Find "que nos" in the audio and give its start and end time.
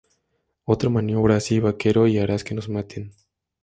2.43-2.69